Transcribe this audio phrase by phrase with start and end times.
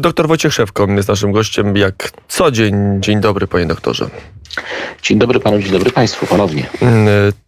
[0.00, 2.74] Doktor Wojciech Szewko jest naszym gościem jak co dzień.
[3.00, 4.10] Dzień dobry, panie doktorze.
[5.02, 6.66] Dzień dobry panu, dzień dobry państwu ponownie.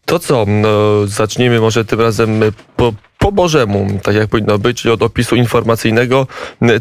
[0.05, 2.41] To co, no, zaczniemy może tym razem
[2.77, 6.27] po, po Bożemu, tak jak powinno być, od opisu informacyjnego.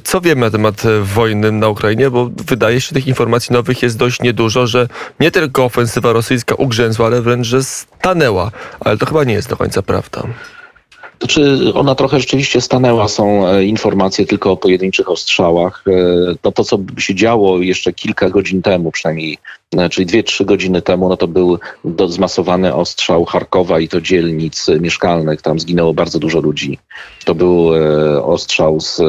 [0.04, 2.10] Co wiemy na temat wojny na Ukrainie?
[2.10, 4.88] Bo wydaje się, tych informacji nowych jest dość niedużo, że
[5.20, 8.52] nie tylko ofensywa rosyjska ugrzęzła, ale wręcz, że stanęła.
[8.80, 10.24] Ale to chyba nie jest do końca prawda.
[11.20, 15.84] To czy ona trochę rzeczywiście stanęła, są e, informacje tylko o pojedynczych ostrzałach.
[16.44, 19.38] No to, co się działo jeszcze kilka godzin temu, przynajmniej,
[19.78, 21.60] e, czyli dwie, trzy godziny temu, no to był
[22.08, 25.42] zmasowany ostrzał Charkowa i to dzielnic mieszkalnych.
[25.42, 26.80] Tam zginęło bardzo dużo ludzi.
[27.26, 27.70] To był
[28.24, 29.02] ostrzał z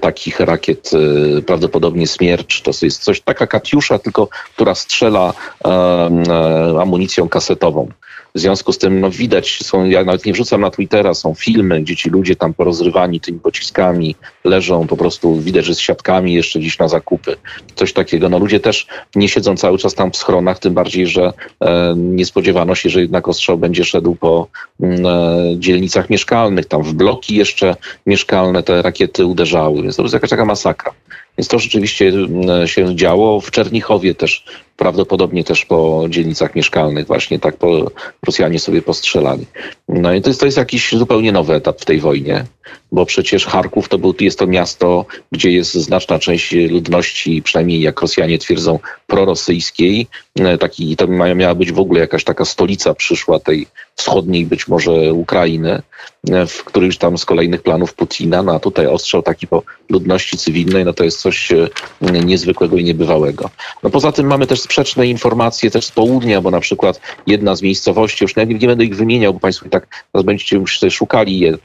[0.00, 0.90] takich rakiet,
[1.46, 2.62] prawdopodobnie Smiercz.
[2.62, 5.32] To jest coś, taka Katiusza, tylko która strzela
[6.80, 7.88] amunicją kasetową.
[8.36, 11.82] W związku z tym no, widać, są, ja nawet nie wrzucam na Twittera, są filmy,
[11.82, 14.14] gdzie ci ludzie tam porozrywani tymi pociskami
[14.44, 17.36] leżą, po prostu widać, że z siatkami jeszcze gdzieś na zakupy.
[17.74, 18.28] Coś takiego.
[18.28, 22.26] No ludzie też nie siedzą cały czas tam w schronach, tym bardziej, że e, nie
[22.26, 24.48] spodziewano się, że jednak ostrzał będzie szedł po
[24.80, 26.66] mm, e, dzielnicach mieszkalnych.
[26.66, 27.76] Tam w bloki jeszcze
[28.06, 30.92] mieszkalne te rakiety uderzały, więc to jest jakaś taka masakra.
[31.38, 33.40] Więc to rzeczywiście mm, się działo.
[33.40, 34.44] W Czernichowie też
[34.76, 37.90] prawdopodobnie też po dzielnicach mieszkalnych właśnie tak po,
[38.26, 39.46] Rosjanie sobie postrzelali.
[39.88, 42.44] No i to jest, to jest jakiś zupełnie nowy etap w tej wojnie,
[42.92, 48.00] bo przecież Charków to był, jest to miasto, gdzie jest znaczna część ludności, przynajmniej jak
[48.00, 50.06] Rosjanie twierdzą, prorosyjskiej.
[50.38, 53.66] E, taki, to miała być w ogóle jakaś taka stolica przyszła tej
[53.96, 55.82] wschodniej być może Ukrainy,
[56.30, 60.38] e, w którymś tam z kolejnych planów Putina, no a tutaj ostrzał taki po ludności
[60.38, 61.68] cywilnej, no to jest coś e,
[62.00, 63.50] niezwykłego i niebywałego.
[63.82, 67.62] No poza tym mamy też sprzeczne informacje też z południa, bo na przykład jedna z
[67.62, 71.58] miejscowości, już nie, nie będę ich wymieniał, bo Państwo i tak będziecie już szukali je,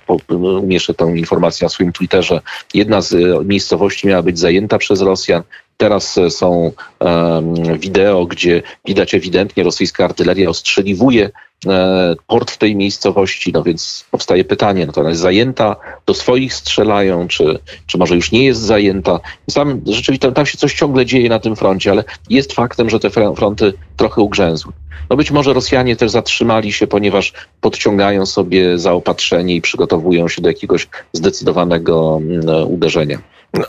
[0.62, 2.42] umieszę tę informację na swoim Twitterze.
[2.74, 5.44] Jedna z e, miejscowości miała być zajęta przez Rosjan,
[5.82, 11.30] Teraz e, są um, wideo, gdzie widać ewidentnie rosyjska artyleria ostrzeliwuje
[12.28, 16.54] port w tej miejscowości, no więc powstaje pytanie, no to ona jest zajęta, do swoich
[16.54, 19.20] strzelają, czy, czy może już nie jest zajęta.
[19.54, 23.10] Tam rzeczywiście tam się coś ciągle dzieje na tym froncie, ale jest faktem, że te
[23.10, 24.74] fronty trochę ugrzęzły.
[25.10, 30.50] No być może Rosjanie też zatrzymali się, ponieważ podciągają sobie zaopatrzenie i przygotowują się do
[30.50, 33.20] jakiegoś zdecydowanego mm, uderzenia.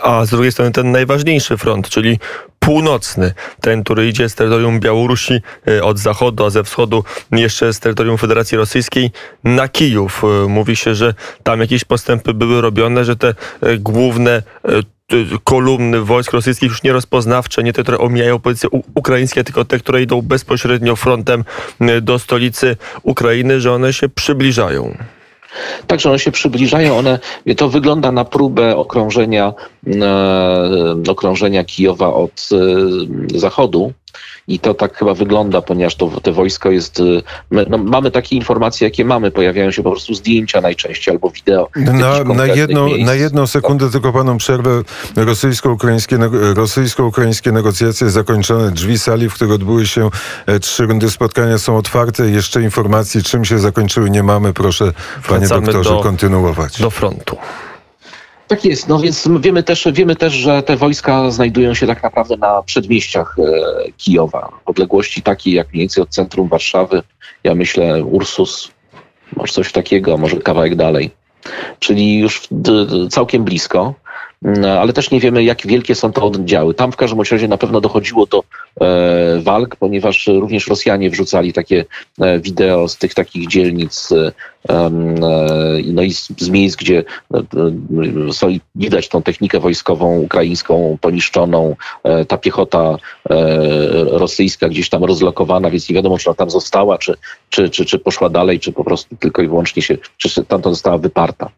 [0.03, 2.19] A z drugiej strony ten najważniejszy front, czyli
[2.59, 7.81] północny, ten, który idzie z terytorium Białorusi e, od zachodu, a ze wschodu jeszcze z
[7.81, 9.10] terytorium Federacji Rosyjskiej
[9.44, 10.22] na Kijów.
[10.25, 14.43] E, mówi się, że tam jakieś postępy były robione, że te e, główne
[15.44, 20.03] kolumny wojsk rosyjskich już nie rozpoznawcze, nie te, które omijają pozycje ukraińskie, tylko te, które
[20.03, 21.44] idą bezpośrednio frontem
[22.03, 24.97] do stolicy Ukrainy, że one się przybliżają.
[25.86, 27.18] Także one się przybliżają, one,
[27.56, 29.52] to wygląda na próbę okrążenia,
[29.86, 33.92] e, okrążenia Kijowa od e, zachodu.
[34.48, 37.00] I to tak chyba wygląda, ponieważ to, to wojsko jest.
[37.00, 39.30] Y, no, mamy takie informacje, jakie mamy.
[39.30, 41.69] Pojawiają się po prostu zdjęcia najczęściej albo wideo.
[41.76, 44.82] Na, na, jedną, na jedną sekundę tylko panom przerwę.
[45.16, 46.19] Rosyjsko-ukraińskie,
[46.54, 48.70] rosyjsko-ukraińskie negocjacje zakończone.
[48.70, 50.10] Drzwi sali, w których odbyły się
[50.47, 52.31] e, trzy rundy spotkania są otwarte.
[52.31, 54.52] Jeszcze informacji, czym się zakończyły, nie mamy.
[54.52, 54.92] Proszę,
[55.28, 56.81] panie doktorze, do, kontynuować.
[56.81, 57.36] Do frontu.
[58.48, 62.36] Tak jest, no więc wiemy też, wiemy też, że te wojska znajdują się tak naprawdę
[62.36, 64.48] na przedmieściach e, Kijowa.
[64.66, 67.02] Odległości takiej jak mniej więcej od centrum Warszawy,
[67.44, 68.70] ja myślę Ursus,
[69.36, 71.10] może coś takiego, może kawałek dalej.
[71.78, 72.48] Czyli już
[73.10, 73.94] całkiem blisko.
[74.42, 76.75] No, ale też nie wiemy, jak wielkie są to oddziały.
[76.75, 78.44] Tam w każdym razie na pewno dochodziło do
[79.43, 81.84] walk, ponieważ również Rosjanie wrzucali takie
[82.20, 84.32] e, wideo z tych takich dzielnic, e,
[84.69, 84.91] e
[85.84, 87.04] no i z, miejsc, gdzie
[87.34, 91.76] e, e, widać tą technikę wojskową ukraińską poniszczoną,
[92.28, 92.97] ta piechota
[94.06, 97.14] rosyjska gdzieś tam rozlokowana, więc nie wiadomo, czy ona tam została, czy,
[97.50, 100.70] czy, czy, czy poszła dalej, czy po prostu tylko i wyłącznie się, czy tam to
[100.70, 101.50] została wyparta.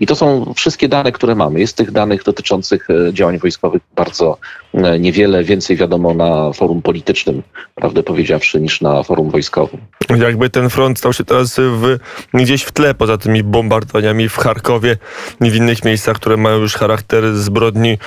[0.00, 1.60] I to są wszystkie dane, które mamy.
[1.60, 4.38] Jest tych danych dotyczących e, działań wojskowych bardzo
[4.74, 5.44] e, niewiele.
[5.44, 7.42] Więcej wiadomo na forum politycznym,
[7.74, 9.80] prawdę powiedziawszy, niż na forum wojskowym.
[10.18, 11.98] Jakby ten front stał się teraz w,
[12.34, 14.96] gdzieś w tle, poza tymi bombardowaniami w Charkowie
[15.40, 17.98] i w innych miejscach, które mają już charakter zbrodni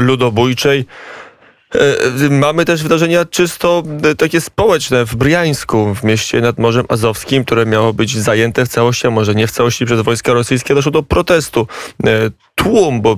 [0.00, 0.84] ludobójczej.
[1.74, 7.44] E, mamy też wydarzenia czysto e, takie społeczne w Briańsku, w mieście nad Morzem Azowskim,
[7.44, 10.74] które miało być zajęte w całości, a może nie w całości przez wojska rosyjskie.
[10.74, 11.66] Doszło do protestu.
[12.60, 13.16] E, tłum, bo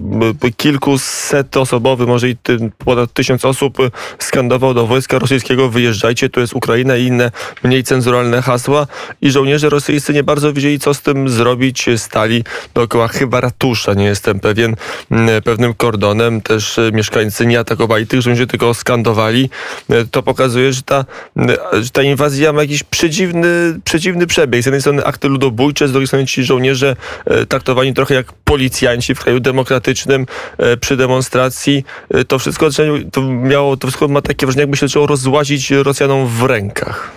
[0.56, 2.36] kilkuset osobowy, może i
[2.78, 3.78] ponad tysiąc osób
[4.18, 7.30] skandował do wojska rosyjskiego wyjeżdżajcie, tu jest Ukraina i inne
[7.62, 8.86] mniej cenzuralne hasła
[9.22, 11.86] i żołnierze rosyjscy nie bardzo wiedzieli, co z tym zrobić.
[11.96, 12.44] Stali
[12.74, 14.76] dookoła chyba ratusza, nie jestem pewien,
[15.44, 16.40] pewnym kordonem.
[16.40, 19.50] Też mieszkańcy nie atakowali tych żołnierzy, tylko skandowali.
[20.10, 21.04] To pokazuje, że ta,
[21.80, 24.62] że ta inwazja ma jakiś przedziwny, przedziwny przebieg.
[24.62, 26.96] Z jednej strony akty ludobójcze, z drugiej strony ci żołnierze
[27.26, 30.26] e, traktowani trochę jak policjanci w kraju demokratycznym
[30.58, 31.84] e, przy demonstracji.
[32.11, 32.69] E, to wszystko
[33.12, 37.11] to miało, to wszystko ma takie wrażenie, jakby się zaczęło rozłazić Rosjanom w rękach.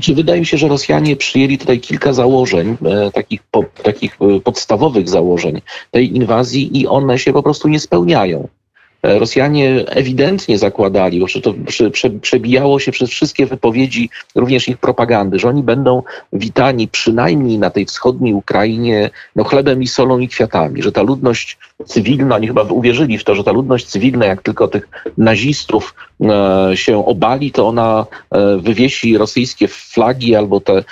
[0.00, 2.76] Czy wydaje mi się, że Rosjanie przyjęli tutaj kilka założeń,
[3.12, 5.60] takich, po, takich podstawowych założeń
[5.90, 8.48] tej inwazji i one się po prostu nie spełniają.
[9.04, 11.54] Rosjanie ewidentnie zakładali, bo to
[12.20, 16.02] przebijało się przez wszystkie wypowiedzi, również ich propagandy, że oni będą
[16.32, 21.58] witani przynajmniej na tej wschodniej Ukrainie no, chlebem i solą i kwiatami, że ta ludność
[21.86, 24.88] cywilna, oni chyba uwierzyli w to, że ta ludność cywilna, jak tylko tych
[25.18, 30.84] nazistów e, się obali, to ona e, wywiesi rosyjskie flagi albo te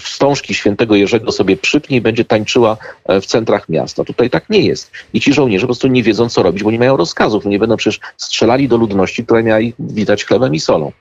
[0.00, 2.76] wstążki świętego Jerzego sobie przypnie i będzie tańczyła
[3.08, 4.04] w centrach miasta.
[4.04, 4.90] Tutaj tak nie jest.
[5.14, 7.76] I ci żołnierze po prostu nie wiedzą, co robić, bo nie mają rozkazów, nie będą
[7.76, 10.92] przecież strzelali do ludności, która miała ich witać chlebem i solą.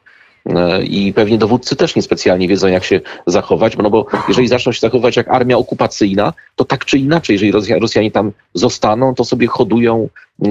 [0.45, 4.79] E, I pewnie dowódcy też niespecjalnie wiedzą, jak się zachować, no bo jeżeli zaczną się
[4.79, 10.09] zachowywać jak armia okupacyjna, to tak czy inaczej, jeżeli Rosjanie tam zostaną, to sobie hodują,
[10.43, 10.47] e,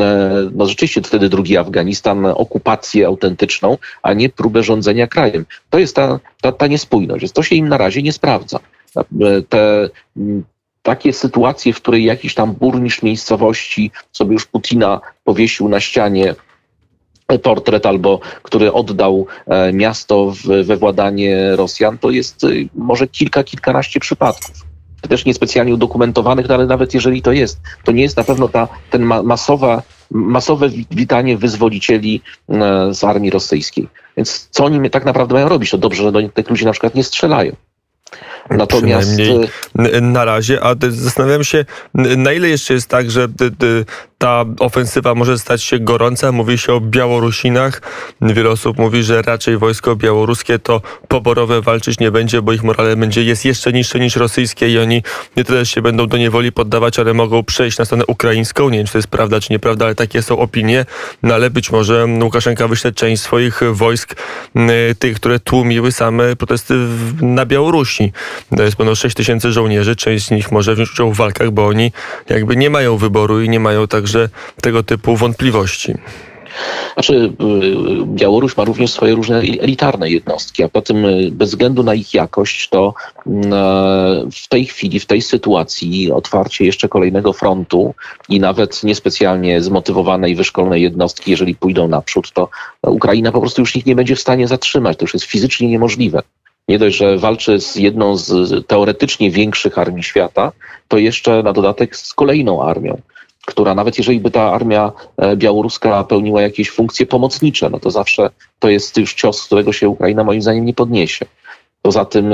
[0.53, 5.45] no rzeczywiście wtedy drugi Afganistan, okupację autentyczną, a nie próbę rządzenia krajem.
[5.71, 7.33] To jest ta, ta, ta niespójność.
[7.33, 8.61] To się im na razie nie sprawdza.
[8.97, 9.03] E,
[9.49, 9.89] te
[10.83, 16.35] takie sytuacje, w której jakiś tam burmistrz miejscowości sobie już Putina powiesił na ścianie
[17.39, 20.33] portret albo który oddał e, miasto
[20.65, 24.71] we władanie Rosjan, to jest e, może kilka, kilkanaście przypadków.
[25.09, 28.69] Też niespecjalnie udokumentowanych, no ale nawet jeżeli to jest, to nie jest na pewno ta,
[28.91, 33.89] ten masowa, masowe witanie wyzwolicieli e, z armii rosyjskiej.
[34.17, 35.71] Więc co oni tak naprawdę mają robić?
[35.71, 37.57] To dobrze, że do tych ludzi na przykład nie strzelają.
[38.51, 39.11] Natomiast
[40.03, 41.65] na razie, a zastanawiam się,
[41.95, 43.29] na ile jeszcze jest tak, że
[44.19, 46.33] ta ofensywa może stać się gorąca.
[46.33, 47.83] Mówi się o Białorusinach.
[48.21, 52.97] Wiele osób mówi, że raczej wojsko białoruskie to poborowe walczyć nie będzie, bo ich morale
[52.97, 55.03] będzie jest jeszcze niższe niż rosyjskie i oni
[55.37, 58.69] nie tyle się będą do niewoli poddawać, ale mogą przejść na stronę ukraińską.
[58.69, 60.87] Nie wiem, czy to jest prawda, czy nieprawda, ale takie są opinie.
[61.23, 64.15] No ale być może Łukaszenka wyśle część swoich wojsk,
[64.99, 66.75] tych, które tłumiły same protesty
[67.21, 68.00] na Białorusi.
[68.57, 69.97] To jest ponad 6 tysięcy żołnierzy.
[69.97, 71.93] Część z nich może wziąć udział w walkach, bo oni
[72.29, 74.29] jakby nie mają wyboru i nie mają także
[74.63, 75.95] tego typu wątpliwości.
[76.95, 81.95] Znaczy, y, Białoruś ma również swoje różne elitarne jednostki, a potem y, bez względu na
[81.95, 82.95] ich jakość, to
[83.27, 87.95] mm, e, w tej chwili, w tej sytuacji otwarcie jeszcze kolejnego frontu
[88.29, 92.49] i nawet niespecjalnie zmotywowane i wyszkolone jednostki, jeżeli pójdą naprzód, to
[92.83, 94.99] Ukraina po prostu już ich nie będzie w stanie zatrzymać.
[94.99, 96.23] To już jest fizycznie niemożliwe
[96.71, 100.53] nie dość, że walczy z jedną z teoretycznie większych armii świata,
[100.89, 103.01] to jeszcze na dodatek z kolejną armią,
[103.47, 108.31] która nawet jeżeli by ta armia e, białoruska pełniła jakieś funkcje pomocnicze, no to zawsze
[108.59, 111.27] to jest już cios, z którego się Ukraina moim zdaniem nie podniesie.
[111.83, 112.33] Poza tym,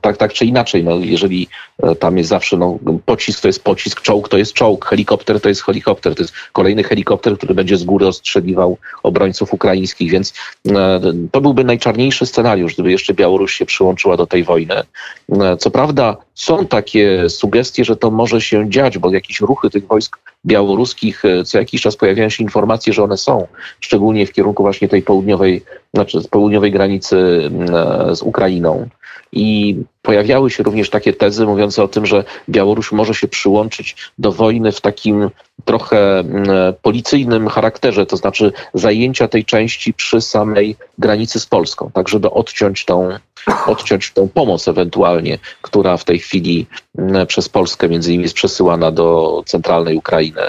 [0.00, 1.48] tak, tak czy inaczej, no, jeżeli
[1.82, 5.48] e, tam jest zawsze no, pocisk to jest pocisk, czołg to jest czołg, helikopter to
[5.48, 10.32] jest helikopter, to jest kolejny helikopter, który będzie z góry ostrzeliwał obrońców ukraińskich, więc
[10.68, 11.00] e,
[11.32, 14.74] to byłby najczarniejszy scenariusz, gdyby jeszcze Białoruś się przyłączyła do tej wojny.
[15.32, 19.86] E, co prawda są takie sugestie, że to może się dziać, bo jakieś ruchy tych
[19.86, 23.46] wojsk białoruskich, co jakiś czas pojawiają się informacje, że one są,
[23.80, 25.62] szczególnie w kierunku właśnie tej południowej,
[25.94, 27.16] znaczy z południowej granicy
[28.12, 28.88] z Ukrainą, Ukrainą.
[29.32, 34.32] I pojawiały się również takie tezy mówiące o tym, że Białoruś może się przyłączyć do
[34.32, 35.30] wojny w takim
[35.64, 36.48] trochę mm,
[36.82, 42.84] policyjnym charakterze, to znaczy zajęcia tej części przy samej granicy z Polską, tak żeby odciąć
[42.84, 43.08] tą,
[43.66, 46.66] odciąć tą pomoc ewentualnie, która w tej chwili
[46.98, 50.42] mm, przez Polskę między innymi jest przesyłana do centralnej Ukrainy.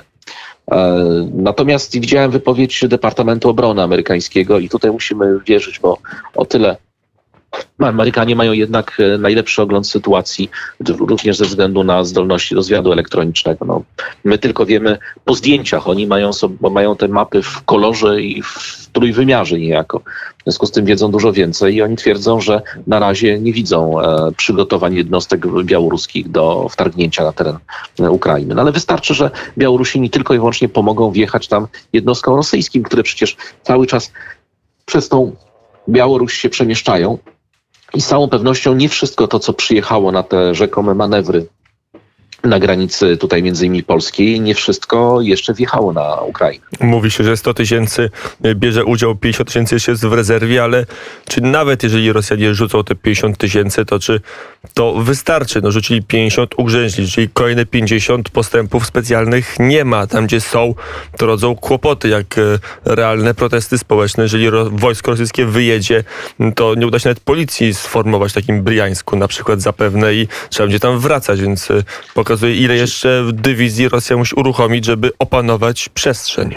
[0.71, 1.03] E,
[1.33, 5.97] natomiast widziałem wypowiedź Departamentu Obrony amerykańskiego i tutaj musimy wierzyć, bo
[6.35, 6.77] o tyle
[7.79, 10.49] Amerykanie mają jednak e, najlepszy ogląd sytuacji,
[10.99, 13.65] również ze względu na zdolności rozwiadu elektronicznego.
[13.65, 13.83] No,
[14.23, 16.31] my tylko wiemy po zdjęciach, oni mają,
[16.71, 19.99] mają te mapy w kolorze i w trójwymiarze niejako.
[20.39, 24.01] W związku z tym wiedzą dużo więcej i oni twierdzą, że na razie nie widzą
[24.01, 27.57] e, przygotowań jednostek białoruskich do wtargnięcia na teren
[27.99, 28.55] e, Ukrainy.
[28.55, 33.37] No, ale wystarczy, że Białorusini tylko i wyłącznie pomogą wjechać tam jednostkom rosyjskim, które przecież
[33.63, 34.11] cały czas
[34.85, 35.35] przez tą
[35.89, 37.17] Białoruś się przemieszczają
[37.95, 41.47] i z całą pewnością nie wszystko to, co przyjechało na te rzekome manewry
[42.43, 46.63] na granicy tutaj między innymi polskiej, nie wszystko jeszcze wjechało na Ukrainę.
[46.79, 48.09] Mówi się, że 100 tysięcy
[48.55, 50.85] bierze udział, 50 tysięcy jest w rezerwie, ale
[51.27, 54.21] czy nawet jeżeli Rosjanie rzucą te 50 tysięcy, to czy
[54.73, 55.61] to wystarczy?
[55.61, 60.07] No rzucili 50, ugrzęźli, czyli kolejne 50 postępów specjalnych nie ma.
[60.07, 60.75] Tam, gdzie są,
[61.17, 62.41] to rodzą kłopoty, jak e,
[62.85, 64.23] realne protesty społeczne.
[64.23, 66.03] Jeżeli wojsko rosyjskie wyjedzie,
[66.55, 70.67] to nie uda się nawet policji sformować w takim Briańsku na przykład zapewne i trzeba
[70.67, 71.83] będzie tam wracać, więc e,
[72.13, 76.55] pokazuje pokazuje, ile jeszcze dywizji Rosja musi uruchomić, żeby opanować przestrzeń.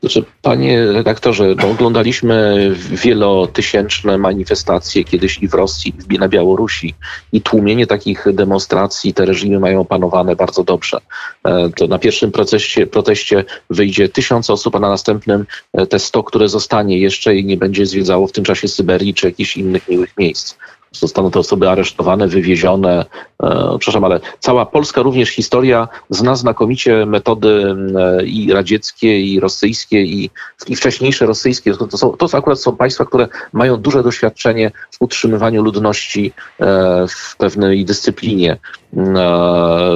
[0.00, 6.94] Znaczy, panie redaktorze, no, oglądaliśmy wielotysięczne manifestacje kiedyś i w Rosji, i na Białorusi
[7.32, 10.98] i tłumienie takich demonstracji te reżimy mają opanowane bardzo dobrze.
[11.44, 16.22] E, to na pierwszym procesie, proteście wyjdzie tysiąc osób, a na następnym e, te sto,
[16.22, 20.16] które zostanie jeszcze i nie będzie zwiedzało w tym czasie Syberii czy jakichś innych miłych
[20.18, 20.54] miejsc
[20.92, 23.04] zostaną te osoby aresztowane, wywiezione.
[23.42, 30.02] E, przepraszam, ale cała polska również historia zna znakomicie metody e, i radzieckie, i rosyjskie,
[30.02, 30.30] i,
[30.66, 31.74] i wcześniejsze rosyjskie.
[31.74, 37.36] To, są, to akurat są państwa, które mają duże doświadczenie w utrzymywaniu ludności e, w
[37.36, 38.56] pewnej dyscyplinie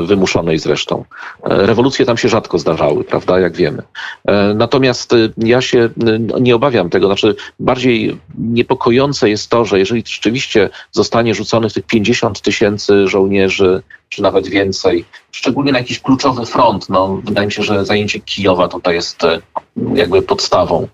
[0.06, 1.04] wymuszonej zresztą.
[1.42, 3.82] Rewolucje tam się rzadko zdarzały, prawda, jak wiemy.
[4.54, 5.88] Natomiast ja się
[6.40, 12.40] nie obawiam tego, znaczy bardziej niepokojące jest to, że jeżeli rzeczywiście zostanie rzuconych tych 50
[12.40, 16.88] tysięcy żołnierzy, czy nawet więcej, szczególnie na jakiś kluczowy front.
[16.88, 19.40] No, wydaje mi się, że zajęcie Kijowa tutaj jest e,
[19.94, 20.88] jakby podstawą.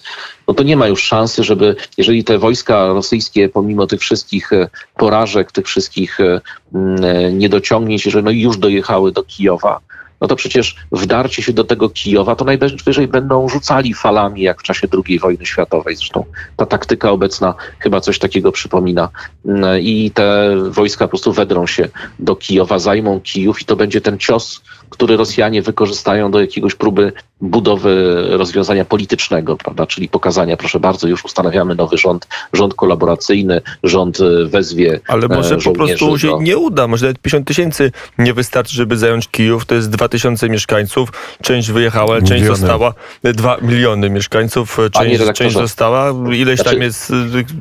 [0.49, 4.69] No to nie ma już szansy, żeby, jeżeli te wojska rosyjskie, pomimo tych wszystkich e,
[4.97, 6.41] porażek, tych wszystkich e,
[7.33, 9.81] niedociągnięć, że no już dojechały do Kijowa,
[10.21, 14.63] no to przecież wdarcie się do tego Kijowa, to najwyżej będą rzucali falami, jak w
[14.63, 15.97] czasie II wojny światowej.
[15.97, 16.25] Zresztą
[16.57, 19.09] ta taktyka obecna chyba coś takiego przypomina.
[19.81, 24.19] I te wojska po prostu wedrą się do Kijowa, zajmą Kijów i to będzie ten
[24.19, 29.87] cios, który Rosjanie wykorzystają do jakiegoś próby budowy rozwiązania politycznego, prawda?
[29.87, 35.01] Czyli pokazania, proszę bardzo, już ustanawiamy nowy rząd, rząd kolaboracyjny, rząd e, wezwie.
[35.09, 38.97] Ale może e, po prostu się nie uda, może nawet 50 tysięcy nie wystarczy, żeby
[38.97, 39.67] zająć Kijów.
[39.67, 41.13] To jest 2 tysiące mieszkańców,
[41.43, 46.13] część wyjechała, część została, 2 miliony mieszkańców, część, część została.
[46.33, 47.13] Ileś znaczy, tam jest.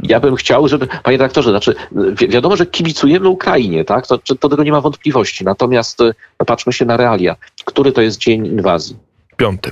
[0.04, 4.08] Ja bym chciał, żeby, panie redaktorze, znaczy wi wiadomo, że kibicujemy Ukrainie, tak?
[4.08, 5.44] To, to tego nie ma wątpliwości.
[5.44, 6.00] Natomiast
[6.46, 7.36] patrzmy się na realia.
[7.66, 8.96] Który to jest dzień inwazji?
[9.38, 9.72] Piąty.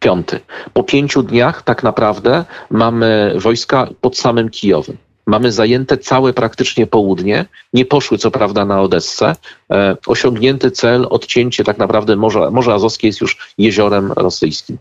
[0.00, 0.40] Piąty.
[0.72, 4.96] Po pięciu dniach tak naprawdę mamy wojska pod samym Kijowem.
[5.26, 7.46] Mamy zajęte całe praktycznie południe.
[7.72, 9.36] Nie poszły co prawda na Odessę.
[9.70, 14.78] E, osiągnięty cel, odcięcie tak naprawdę Morza, Morze Azowskie jest już jeziorem rosyjskim.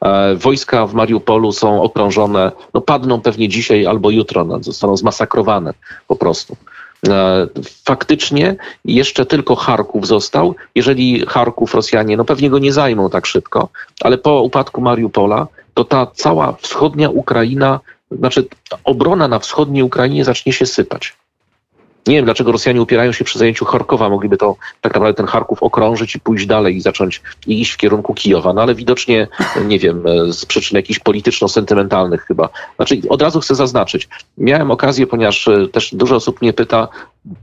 [0.00, 5.74] E, wojska w Mariupolu są okrążone, no padną pewnie dzisiaj albo jutro, no, zostaną zmasakrowane
[6.08, 6.56] po prostu.
[7.08, 7.46] E,
[7.84, 10.54] faktycznie jeszcze tylko Charków został.
[10.74, 13.68] Jeżeli Charków Rosjanie, no pewnie go nie zajmą tak szybko,
[14.00, 17.80] ale po upadku Mariupola, to ta cała wschodnia Ukraina,
[18.10, 18.46] znaczy
[18.84, 21.16] obrona na wschodniej Ukrainie zacznie się sypać.
[22.06, 24.08] Nie wiem, dlaczego Rosjanie upierają się przy zajęciu Charkowa.
[24.08, 28.14] Mogliby to tak naprawdę ten Charków okrążyć i pójść dalej i zacząć iść w kierunku
[28.14, 28.52] Kijowa.
[28.52, 29.28] No ale widocznie,
[29.64, 32.48] nie wiem, z przyczyn jakichś polityczno-sentymentalnych chyba.
[32.76, 34.08] Znaczy, od razu chcę zaznaczyć.
[34.38, 36.88] Miałem okazję, ponieważ e, też dużo osób mnie pyta,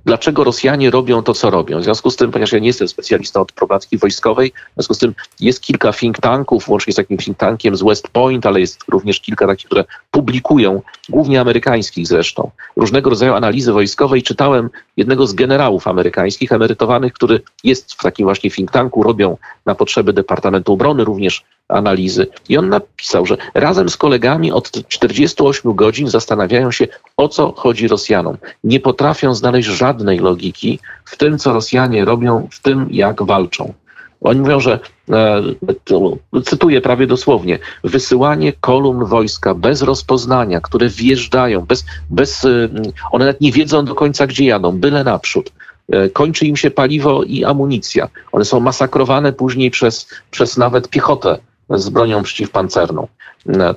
[0.05, 1.79] dlaczego Rosjanie robią to, co robią.
[1.79, 4.97] W związku z tym, ponieważ ja nie jestem specjalistą od prowadzki wojskowej, w związku z
[4.97, 8.79] tym jest kilka think tanków, łącznie z takim think tankiem z West Point, ale jest
[8.87, 15.27] również kilka takich, które publikują, głównie amerykańskich zresztą, różnego rodzaju analizy wojskowe i czytałem jednego
[15.27, 20.73] z generałów amerykańskich, emerytowanych, który jest w takim właśnie think tanku, robią na potrzeby Departamentu
[20.73, 22.27] Obrony również analizy.
[22.49, 27.87] I on napisał, że razem z kolegami od 48 godzin zastanawiają się, o co chodzi
[27.87, 28.37] Rosjanom.
[28.63, 33.73] Nie potrafią znaleźć żadnej logiki w tym, co Rosjanie robią, w tym, jak walczą.
[34.21, 41.85] Oni mówią, że, e, cytuję prawie dosłownie, wysyłanie kolumn wojska bez rozpoznania, które wjeżdżają, bez,
[42.09, 42.69] bez, e,
[43.11, 45.51] one nawet nie wiedzą do końca, gdzie jadą, byle naprzód.
[45.91, 48.09] E, kończy im się paliwo i amunicja.
[48.31, 51.37] One są masakrowane później przez, przez nawet piechotę
[51.69, 53.07] z bronią przeciwpancerną.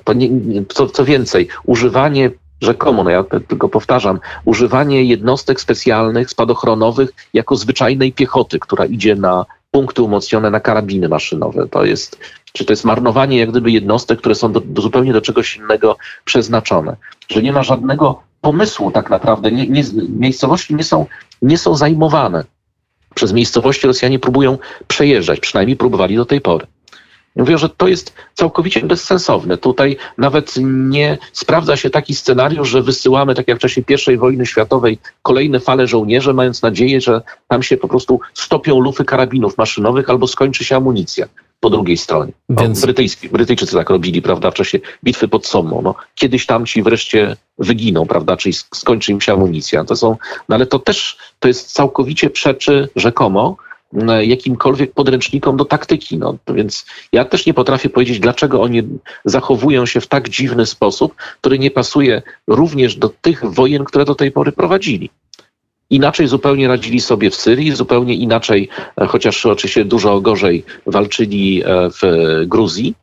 [0.03, 0.29] To nie,
[0.67, 2.31] co, co więcej, używanie
[2.63, 9.45] rzekomo, no ja tylko powtarzam, używanie jednostek specjalnych, spadochronowych jako zwyczajnej piechoty, która idzie na
[9.71, 11.67] punkty umocnione na karabiny maszynowe.
[11.67, 12.19] To jest,
[12.53, 15.97] czy to jest marnowanie jak gdyby jednostek, które są do, do zupełnie do czegoś innego
[16.25, 16.95] przeznaczone.
[17.29, 19.51] Że nie ma żadnego pomysłu tak naprawdę.
[19.51, 21.05] Nie, nie, miejscowości nie są,
[21.41, 22.43] nie są zajmowane.
[23.15, 26.67] Przez miejscowości Rosjanie próbują przejeżdżać, przynajmniej próbowali do tej pory.
[27.35, 29.57] Mówią, że to jest całkowicie bezsensowne.
[29.57, 33.81] Tutaj nawet nie sprawdza się taki scenariusz, że wysyłamy, tak jak w czasie
[34.13, 39.05] I wojny światowej, kolejne fale żołnierzy, mając nadzieję, że tam się po prostu stopią lufy
[39.05, 41.27] karabinów maszynowych albo skończy się amunicja
[41.63, 42.31] po drugiej stronie.
[42.49, 42.81] No, Więc...
[42.81, 45.81] Brytyjski, Brytyjczycy tak robili, prawda, w czasie bitwy pod Sommą.
[45.81, 49.83] No, kiedyś tam ci wreszcie wyginą, prawda, czyli skończy im się amunicja.
[49.85, 50.17] To są,
[50.49, 53.57] no ale to też to jest całkowicie przeczy rzekomo
[54.21, 56.17] jakimkolwiek podręcznikom do taktyki.
[56.17, 58.83] No, więc ja też nie potrafię powiedzieć, dlaczego oni
[59.25, 64.15] zachowują się w tak dziwny sposób, który nie pasuje również do tych wojen, które do
[64.15, 65.09] tej pory prowadzili.
[65.89, 68.69] Inaczej zupełnie radzili sobie w Syrii, zupełnie inaczej,
[69.01, 72.01] e, chociaż oczywiście dużo gorzej walczyli e, w
[72.47, 72.95] Gruzji.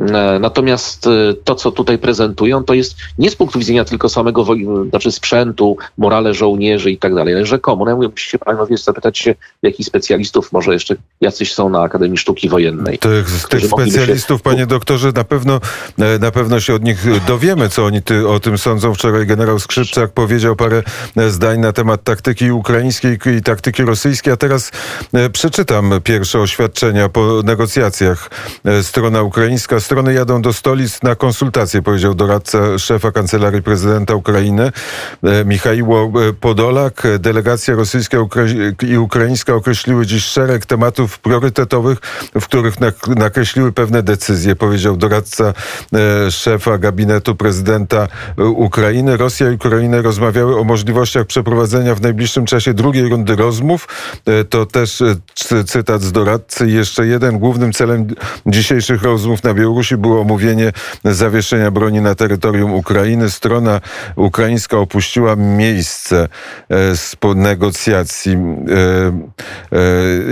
[0.00, 1.10] E, natomiast e,
[1.44, 4.46] to, co tutaj prezentują, to jest nie z punktu widzenia tylko samego
[4.90, 7.84] znaczy sprzętu, morale żołnierzy i tak dalej, ale rzekomo.
[7.84, 8.08] No ja mówię,
[8.44, 12.98] panowie zapytać się, jakich specjalistów może jeszcze jacyś są na Akademii Sztuki Wojennej.
[12.98, 14.44] Tych, tych specjalistów, się...
[14.44, 15.60] panie doktorze, na pewno,
[15.98, 18.94] e, na pewno się od nich dowiemy, co oni ty, o tym sądzą.
[18.94, 20.82] Wczoraj generał Skrzypczak powiedział parę
[21.28, 24.70] zdań na temat taktyki ukraińskiej i taktyki rosyjskiej, a teraz
[25.32, 28.30] przeczytam pierwsze oświadczenia po negocjacjach.
[28.82, 34.72] Strona ukraińska strony jadą do stolic na konsultacje, powiedział doradca szefa Kancelarii Prezydenta Ukrainy
[35.22, 37.02] e, Michaiło e, Podolak.
[37.18, 38.18] Delegacja rosyjska
[38.88, 41.98] i ukraińska określiły dziś szereg tematów priorytetowych,
[42.40, 42.74] w których
[43.16, 45.44] nakreśliły pewne decyzje, powiedział doradca
[45.94, 49.16] e, szefa gabinetu prezydenta Ukrainy.
[49.16, 53.88] Rosja i Ukraina rozmawiały o możliwościach przeprowadzenia w najbliższym czasie drugiej rundy rozmów.
[54.50, 55.02] To też
[55.66, 56.70] cytat z doradcy.
[56.70, 58.06] Jeszcze jeden głównym celem
[58.46, 60.72] dzisiejszych rozmów na Białorusi Białorusi było omówienie
[61.04, 63.30] zawieszenia broni na terytorium Ukrainy.
[63.30, 63.80] Strona
[64.16, 66.28] ukraińska opuściła miejsce
[66.70, 69.78] e, negocjacji e, e,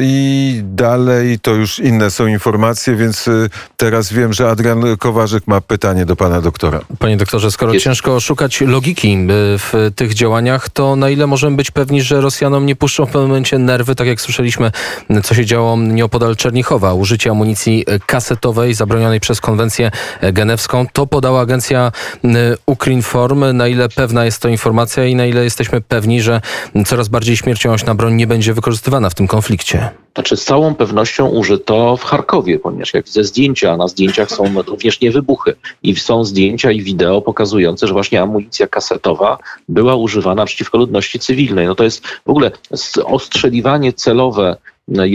[0.00, 3.30] i dalej to już inne są informacje, więc
[3.76, 6.80] teraz wiem, że Adrian Kowarzyk ma pytanie do pana doktora.
[6.98, 7.84] Panie doktorze, skoro Jest.
[7.84, 9.18] ciężko szukać logiki
[9.58, 13.28] w tych działaniach, to na ile możemy być pewni, że Rosjanom nie puszczą w pewnym
[13.28, 14.70] momencie nerwy, tak jak słyszeliśmy,
[15.24, 19.90] co się działo nieopodal Czernichowa, użycie amunicji kasetowej zabronionej przez przez konwencję
[20.32, 20.86] genewską.
[20.92, 21.92] To podała agencja
[22.66, 23.44] Ukrinform.
[23.56, 26.40] Na ile pewna jest to informacja i na ile jesteśmy pewni, że
[26.86, 29.90] coraz bardziej śmiercionośna broń nie będzie wykorzystywana w tym konflikcie?
[30.14, 34.62] Znaczy z całą pewnością użyto w Charkowie, ponieważ jak widzę zdjęcia, a na zdjęciach są
[34.62, 40.44] również nie wybuchy i są zdjęcia i wideo pokazujące, że właśnie amunicja kasetowa była używana
[40.44, 41.66] przeciwko ludności cywilnej.
[41.66, 42.50] No to jest w ogóle
[43.04, 44.56] ostrzeliwanie celowe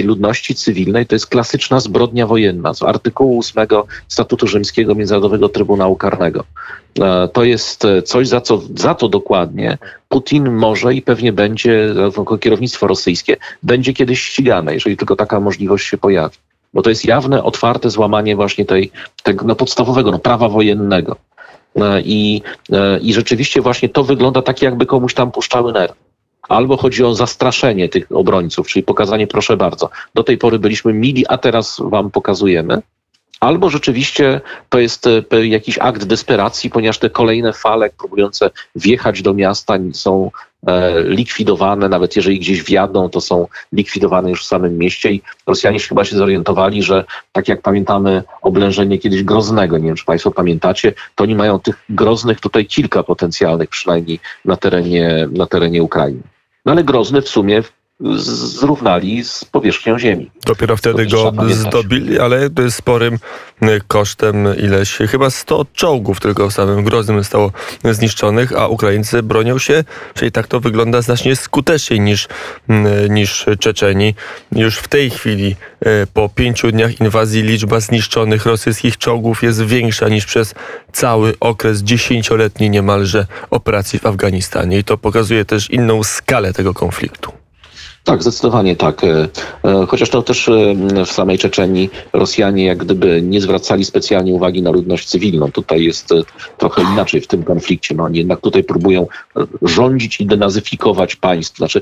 [0.04, 3.68] ludności cywilnej to jest klasyczna zbrodnia wojenna z artykułu 8
[4.08, 6.44] Statutu Rzymskiego Międzynarodowego Trybunału Karnego.
[7.00, 9.78] E, to jest coś, za co za to dokładnie
[10.10, 11.94] Putin może i pewnie będzie,
[12.40, 16.36] kierownictwo rosyjskie, będzie kiedyś ścigane, jeżeli tylko taka możliwość się pojawi.
[16.74, 18.92] Bo to jest jawne, otwarte złamanie właśnie tej,
[19.24, 21.16] tego no, podstawowego no, prawa wojennego.
[21.76, 26.09] E, I, e, I rzeczywiście właśnie to wygląda tak, jakby komuś tam puszczały nerwy
[26.50, 29.90] albo chodzi o zastraszenie tych obrońców, czyli pokazanie proszę bardzo.
[30.14, 32.82] Do tej pory byliśmy mili, a teraz wam pokazujemy.
[33.40, 39.34] Albo rzeczywiście to jest e, jakiś akt desperacji, ponieważ te kolejne fale próbujące wjechać do
[39.34, 40.32] miasta są
[40.68, 45.80] e, likwidowane, nawet jeżeli gdzieś wjadą, to są likwidowane już w samym mieście i Rosjanie
[45.80, 50.94] chyba się zorientowali, że tak jak pamiętamy oblężenie kiedyś Groznego, nie wiem czy Państwo pamiętacie,
[51.16, 56.22] to oni mają tych Groznych tutaj kilka potencjalnych przynajmniej na terenie, na terenie Ukrainy.
[56.70, 57.64] No ale Grozny w sumie
[58.00, 60.32] zrównali z powierzchnią Ziemi.
[60.46, 63.20] Dopiero wtedy go zdobili, ale sporym
[63.64, 67.52] y, kosztem ileś, chyba 100 czołgów tylko w samym Groznym zostało
[67.84, 69.84] zniszczonych, a Ukraińcy bronią się,
[70.14, 72.28] czyli tak to wygląda znacznie skuteczniej niż,
[73.06, 74.16] y, niż Czeczeni.
[74.52, 80.10] Już w tej chwili, y, po pięciu dniach inwazji, liczba zniszczonych rosyjskich czołgów jest większa
[80.10, 80.56] niż przez
[80.92, 84.78] cały okres dziesięcioletniej niemalże operacji w Afganistanie.
[84.78, 87.40] I to pokazuje też inną skalę tego konfliktu.
[88.04, 89.04] Tak, zdecydowanie tak.
[89.04, 89.28] E,
[89.64, 94.62] e, chociaż to też e, w samej Czeczeni Rosjanie jak gdyby nie zwracali specjalnie uwagi
[94.62, 95.52] na ludność cywilną.
[95.52, 96.10] Tutaj jest
[96.58, 97.96] trochę inaczej w tym konflikcie.
[97.96, 99.08] No, oni jednak tutaj próbują
[99.62, 101.58] rządzić i denazyfikować państwo.
[101.58, 101.82] Znaczy,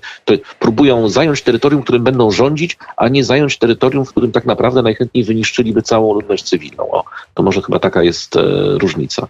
[0.59, 5.23] próbują zająć terytorium, którym będą rządzić, a nie zająć terytorium, w którym tak naprawdę najchętniej
[5.23, 6.91] wyniszczyliby całą ludność cywilną.
[6.91, 7.03] O,
[7.33, 8.35] to może chyba taka jest
[8.77, 9.27] różnica.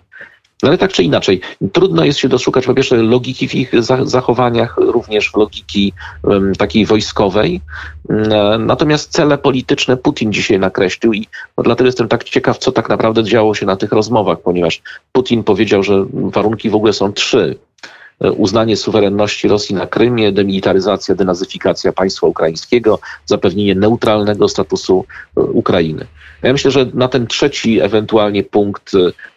[0.63, 1.41] No ale tak czy inaczej,
[1.73, 3.71] trudno jest się doszukać po pierwsze logiki w ich
[4.03, 5.93] zachowaniach, również logiki
[6.23, 7.61] um, takiej wojskowej.
[8.09, 12.89] Um, natomiast cele polityczne Putin dzisiaj nakreślił i no, dlatego jestem tak ciekaw, co tak
[12.89, 17.55] naprawdę działo się na tych rozmowach, ponieważ Putin powiedział, że warunki w ogóle są trzy.
[18.19, 26.05] Uznanie suwerenności Rosji na Krymie, demilitaryzacja, denazyfikacja państwa ukraińskiego, zapewnienie neutralnego statusu Ukrainy.
[26.43, 28.91] Ja myślę, że na ten trzeci ewentualnie punkt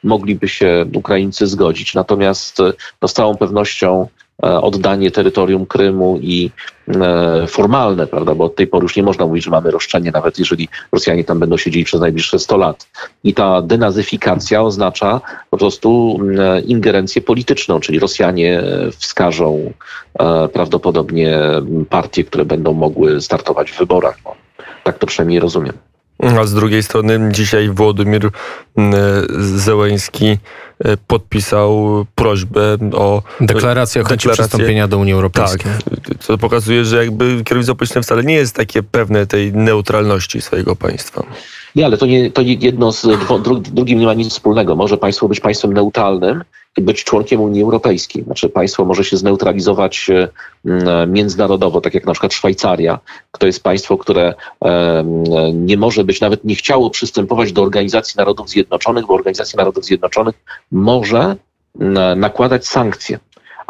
[0.05, 1.95] mogliby się Ukraińcy zgodzić.
[1.95, 2.59] Natomiast
[3.03, 6.51] no, z całą pewnością E, oddanie terytorium Krymu i
[6.89, 10.39] e, formalne, prawda, bo od tej pory już nie można mówić, że mamy roszczenie, nawet
[10.39, 12.89] jeżeli Rosjanie tam będą siedzieli przez najbliższe 100 lat.
[13.25, 18.63] I ta denazyfikacja oznacza po prostu e, ingerencję polityczną, czyli Rosjanie
[18.99, 19.73] wskażą
[20.53, 21.41] prawdopodobnie
[21.91, 24.19] partie, które będą mogły startować w wyborach.
[24.25, 24.35] No,
[24.85, 25.90] tak to przynajmniej rozumiem.
[26.23, 28.31] A z drugiej strony dzisiaj Włodymir
[29.39, 30.39] Zełęński
[30.85, 33.23] E, podpisał prośbę o...
[33.41, 35.73] Deklarację o chęci przystąpienia do Unii Europejskiej.
[35.85, 40.77] Tak, co pokazuje, że jakby kierownictwo polityczne wcale nie jest takie pewne tej neutralności swojego
[40.77, 41.23] państwa.
[41.77, 43.07] Nie, ale to, nie, to jedno z
[43.63, 44.77] drugim nie ma nic wspólnego.
[44.77, 46.45] Może państwo być państwem neutralnym,
[46.77, 48.25] być członkiem Unii Europejskiej.
[48.25, 52.99] Znaczy państwo może się zneutralizować e, międzynarodowo, tak jak na przykład Szwajcaria.
[53.39, 54.35] To jest państwo, które
[55.55, 60.35] nie może być, nawet nie chciało przystępować do Organizacji Narodów Zjednoczonych, bo Organizacja Narodów Zjednoczonych
[60.73, 61.37] może
[62.17, 63.19] nakładać sankcje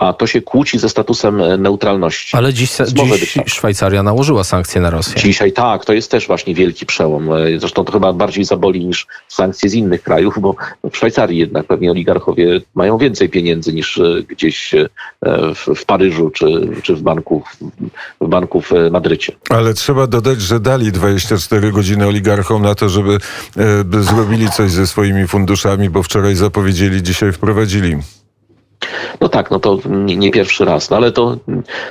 [0.00, 2.36] a to się kłóci ze statusem e, neutralności.
[2.36, 5.22] Ale dziś, dziś Szwajcaria nałożyła sankcje na Rosję.
[5.22, 7.32] Dzisiaj tak, to jest też właśnie wielki przełom.
[7.32, 10.54] E, zresztą to chyba bardziej zaboli niż sankcje z innych krajów, bo
[10.92, 14.74] w Szwajcarii jednak pewnie oligarchowie mają więcej pieniędzy niż e, gdzieś
[15.76, 16.46] w, Paryżu czy,
[16.82, 17.42] czy w, banku,
[18.20, 19.32] w banku w Madrycie.
[19.48, 23.18] Ale trzeba dodać, że dali 24 godziny oligarchom na to, żeby
[23.84, 27.96] by zrobili coś ze swoimi funduszami, bo wczoraj zapowiedzieli, dzisiaj wprowadzili.
[29.21, 31.37] No tak, no to nie, nie pierwszy raz, no ale to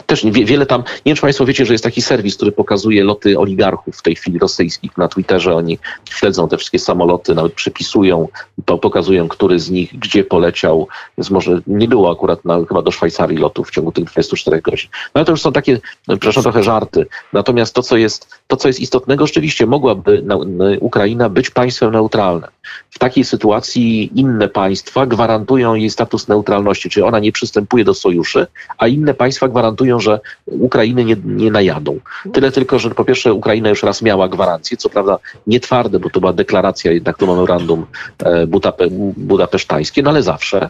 [0.05, 3.03] też nie, wiele tam, nie wiem czy Państwo wiecie, że jest taki serwis, który pokazuje
[3.03, 8.27] loty oligarchów w tej chwili rosyjskich na Twitterze, oni śledzą te wszystkie samoloty, nawet przypisują,
[8.65, 13.37] pokazują, który z nich gdzie poleciał, więc może nie było akurat na, chyba do Szwajcarii
[13.37, 14.89] lotów w ciągu tych 24 godzin.
[14.93, 17.07] No ale to już są takie, przepraszam, trochę żarty.
[17.33, 21.91] Natomiast to, co jest, to, co jest istotnego, rzeczywiście mogłaby na, na Ukraina być państwem
[21.91, 22.49] neutralnym.
[22.89, 28.47] W takiej sytuacji inne państwa gwarantują jej status neutralności, czyli ona nie przystępuje do sojuszy,
[28.77, 31.99] a inne państwa gwarantują, że Ukrainy nie, nie najadą.
[32.33, 36.09] Tyle tylko, że po pierwsze Ukraina już raz miała gwarancję, co prawda nie twarde, bo
[36.09, 37.85] to była deklaracja jednak to memorandum
[38.19, 38.87] e, Budape,
[39.17, 40.69] budapesztańskie, no ale zawsze.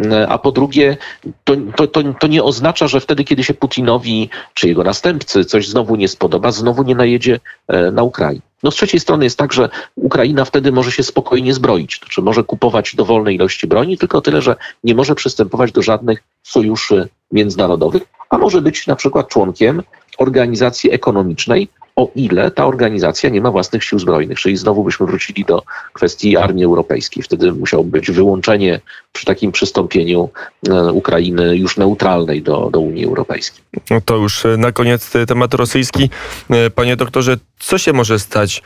[0.00, 0.96] E, a po drugie,
[1.44, 5.68] to, to, to, to, nie oznacza, że wtedy, kiedy się Putinowi czy jego następcy coś
[5.68, 8.42] znowu nie spodoba, znowu nie najedzie e, na Ukrainę.
[8.62, 12.22] No z trzeciej strony jest tak, że Ukraina wtedy może się spokojnie zbroić, to znaczy
[12.22, 18.02] może kupować dowolne ilości broni, tylko tyle, że nie może przystępować do żadnych sojuszy międzynarodowych,
[18.30, 19.82] a może być na przykład członkiem
[20.18, 24.38] organizacji ekonomicznej, o ile ta organizacja nie ma własnych sił zbrojnych.
[24.38, 27.22] Czyli znowu byśmy wrócili do kwestii armii europejskiej.
[27.22, 28.80] Wtedy musiało być wyłączenie
[29.12, 30.30] przy takim przystąpieniu
[30.68, 33.64] e, Ukrainy już neutralnej do, do Unii Europejskiej.
[33.90, 36.10] No to już e, na koniec temat rosyjski.
[36.50, 38.62] E, panie doktorze, co się może stać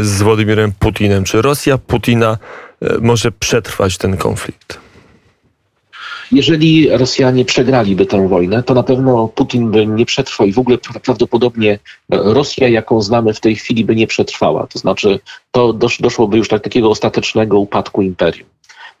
[0.00, 1.24] z Władimirem Putinem?
[1.24, 2.38] Czy Rosja Putina
[3.00, 4.78] może przetrwać ten konflikt?
[6.32, 10.78] Jeżeli Rosjanie przegraliby tę wojnę, to na pewno Putin by nie przetrwał i w ogóle
[10.78, 11.78] prawdopodobnie
[12.10, 14.66] Rosja, jaką znamy w tej chwili, by nie przetrwała.
[14.66, 18.48] To znaczy, to doszłoby już do takiego ostatecznego upadku imperium.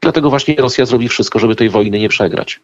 [0.00, 2.60] Dlatego właśnie Rosja zrobi wszystko, żeby tej wojny nie przegrać.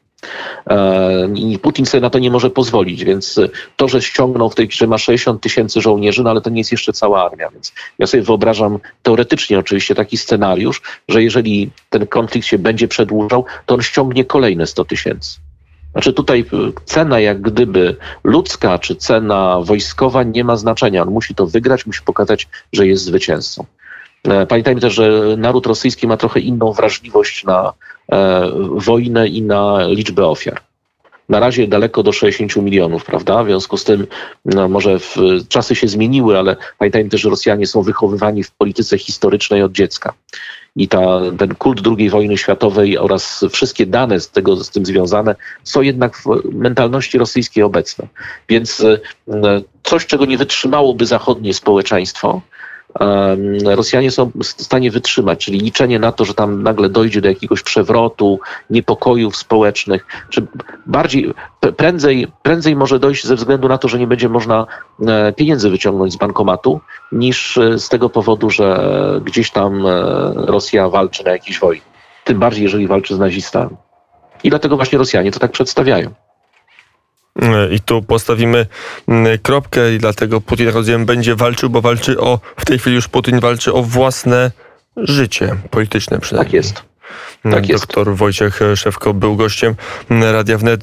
[0.66, 3.40] E, I Putin sobie na to nie może pozwolić, więc
[3.76, 6.72] to, że ściągnął w tej chwili, ma 60 tysięcy żołnierzy, no ale to nie jest
[6.72, 12.46] jeszcze cała armia, więc ja sobie wyobrażam teoretycznie oczywiście taki scenariusz, że jeżeli ten konflikt
[12.46, 15.38] się będzie przedłużał, to on ściągnie kolejne 100 tysięcy.
[15.92, 16.44] Znaczy tutaj
[16.85, 21.02] cena jak gdyby ludzka czy cena wojskowa nie ma znaczenia.
[21.02, 23.64] On musi to wygrać, musi pokazać, że jest zwycięzcą.
[24.24, 27.72] E, pamiętajmy też, że naród rosyjski ma trochę inną wrażliwość na
[28.12, 30.61] e, wojnę i na liczbę ofiar.
[31.28, 33.44] Na razie daleko do 60 milionów, prawda?
[33.44, 34.07] W związku z tym
[34.44, 35.16] no, może w,
[35.48, 40.14] czasy się zmieniły, ale pamiętajmy też, że Rosjanie są wychowywani w polityce historycznej od dziecka.
[40.76, 45.37] I ta, ten kult II wojny światowej oraz wszystkie dane z, tego, z tym związane
[45.64, 48.07] są jednak w mentalności rosyjskiej obecne.
[48.48, 48.98] Więc e,
[49.83, 52.40] coś, czego nie wytrzymałoby zachodnie społeczeństwo,
[53.64, 57.62] Rosjanie są w stanie wytrzymać, czyli liczenie na to, że tam nagle dojdzie do jakiegoś
[57.62, 60.46] przewrotu, niepokojów społecznych, czy
[60.87, 61.35] bardziej,
[61.77, 64.66] prędzej, prędzej może dojść ze względu na to, że nie będzie można
[65.07, 66.81] e, pieniędzy wyciągnąć z bankomatu,
[67.12, 69.90] niż e, z tego powodu, że gdzieś tam e,
[70.35, 71.83] Rosja walczy na jakiejś wojnie.
[72.24, 73.77] Tym bardziej, jeżeli walczy z nazistami.
[74.44, 76.11] I dlatego właśnie Rosjanie to tak przedstawiają.
[77.70, 78.66] I tu postawimy
[79.09, 82.96] mm, kropkę i dlatego Putin, jak rozumiem, będzie walczył, bo walczy o, w tej chwili
[82.96, 84.51] już Putin walczy o własne
[84.96, 86.46] życie polityczne przynajmniej.
[86.46, 86.88] Tak jest.
[87.42, 88.18] Tak Doktor jest.
[88.18, 89.74] Wojciech Szewko był gościem
[90.11, 90.77] Radia Wnet.